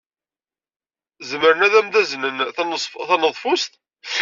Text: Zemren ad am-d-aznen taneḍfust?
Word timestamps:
Zemren 1.29 1.65
ad 1.67 1.73
am-d-aznen 1.79 2.37
taneḍfust? 2.55 3.71